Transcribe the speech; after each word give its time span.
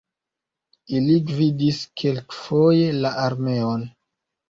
Ili 0.99 1.17
gvidis 1.27 1.83
kelkfoje 2.03 2.91
la 3.07 3.15
armeon. 3.29 3.91